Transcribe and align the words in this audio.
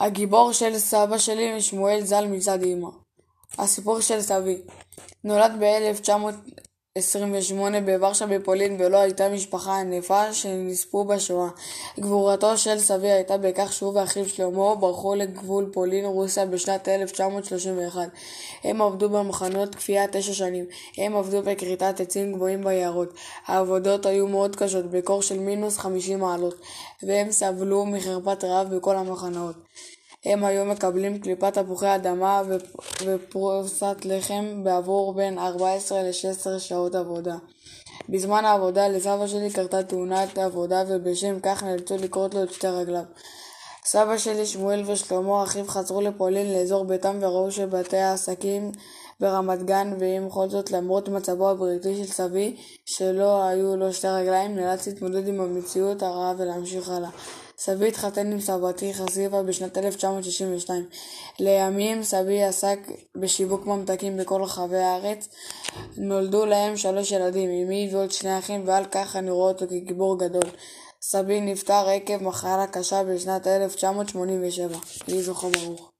הגיבור 0.00 0.52
של 0.52 0.78
סבא 0.78 1.18
שלי 1.18 1.62
שמואל 1.62 2.00
ז"ל 2.04 2.26
מצד 2.26 2.62
אמא. 2.62 2.88
הסיפור 3.58 4.00
של 4.00 4.20
סבי 4.20 4.62
נולד 5.24 5.52
ב-1928 6.98 7.80
בוורשה 7.86 8.26
בפולין 8.26 8.76
ולא 8.80 8.96
הייתה 8.96 9.28
משפחה 9.28 9.80
ענפה 9.80 10.32
שנספו 10.32 11.04
בשואה. 11.04 11.48
גבורתו 12.00 12.58
של 12.58 12.78
סבי 12.78 13.10
הייתה 13.10 13.38
בכך 13.38 13.72
שהוא 13.72 13.94
ואחיו 13.94 14.28
שלמה 14.28 14.74
ברחו 14.74 15.14
לגבול 15.14 15.70
פולין-רוסיה 15.72 16.46
בשנת 16.46 16.88
1931. 16.88 18.08
הם 18.64 18.82
עבדו 18.82 19.10
במחנות 19.10 19.74
כפייה 19.74 20.06
תשע 20.12 20.32
שנים. 20.32 20.64
הם 20.98 21.16
עבדו 21.16 21.42
בכריתת 21.42 22.00
עצים 22.00 22.32
גבוהים 22.32 22.64
ביערות. 22.64 23.14
העבודות 23.46 24.06
היו 24.06 24.28
מאוד 24.28 24.56
קשות, 24.56 24.86
בקור 24.90 25.22
של 25.22 25.38
מינוס 25.38 25.78
50 25.78 26.18
מעלות, 26.18 26.60
והם 27.02 27.32
סבלו 27.32 27.86
מחרפת 27.86 28.44
רעב 28.44 28.74
בכל 28.76 28.96
המחנות. 28.96 29.56
הם 30.24 30.44
היו 30.44 30.64
מקבלים 30.64 31.18
קליפת 31.18 31.58
תפוחי 31.58 31.94
אדמה 31.94 32.42
ופרוסת 33.04 33.96
לחם 34.04 34.64
בעבור 34.64 35.14
בין 35.14 35.38
14 35.38 36.02
ל-16 36.02 36.58
שעות 36.58 36.94
עבודה. 36.94 37.36
בזמן 38.08 38.44
העבודה 38.44 38.88
לסבא 38.88 39.26
שלי 39.26 39.50
קרתה 39.50 39.82
תאונת 39.82 40.38
עבודה 40.38 40.82
ובשם 40.88 41.40
כך 41.42 41.62
נאלצו 41.62 41.96
לכרות 41.96 42.34
לו 42.34 42.42
את 42.42 42.52
שתי 42.52 42.66
רגליו. 42.66 43.02
סבא 43.84 44.18
שלי 44.18 44.46
שמואל 44.46 44.82
ושלמה 44.86 45.42
אחיו 45.42 45.64
חזרו 45.68 46.00
לפולין 46.00 46.52
לאזור 46.52 46.84
ביתם 46.84 47.18
וראו 47.20 47.50
שבתי 47.50 47.96
העסקים 47.96 48.72
ברמת 49.20 49.62
גן 49.62 49.92
ועם 49.98 50.30
כל 50.30 50.48
זאת 50.48 50.70
למרות 50.70 51.08
מצבו 51.08 51.50
הבריאותי 51.50 51.96
של 51.96 52.12
סבי 52.12 52.56
שלא 52.84 53.42
היו 53.42 53.76
לו 53.76 53.92
שתי 53.92 54.08
רגליים 54.08 54.56
נאלץ 54.56 54.86
להתמודד 54.86 55.28
עם 55.28 55.40
המציאות 55.40 56.02
הרעה 56.02 56.34
ולהמשיך 56.38 56.88
הלאה. 56.88 57.10
סבי 57.58 57.88
התחתן 57.88 58.32
עם 58.32 58.40
סבתי 58.40 58.94
חסיבה 58.94 59.42
בשנת 59.42 59.78
1962. 59.78 60.86
לימים 61.40 62.02
סבי 62.02 62.42
עסק 62.42 62.78
בשיווק 63.16 63.66
ממתקים 63.66 64.16
בכל 64.16 64.42
רחבי 64.42 64.78
הארץ. 64.78 65.28
נולדו 65.96 66.46
להם 66.46 66.76
שלוש 66.76 67.12
ילדים, 67.12 67.50
אמי 67.50 67.90
ועוד 67.92 68.10
שני 68.10 68.38
אחים, 68.38 68.62
ועל 68.66 68.84
כך 68.84 69.16
אני 69.16 69.30
רואה 69.30 69.52
אותו 69.52 69.66
כגיבור 69.66 70.18
גדול. 70.18 70.50
סבי 71.02 71.40
נפטר 71.40 71.88
עקב 71.88 72.22
מחלה 72.22 72.66
קשה 72.66 73.04
בשנת 73.04 73.46
1987. 73.46 74.78
יהי 75.08 75.22
זכרו 75.22 75.50
ברוך. 75.50 75.90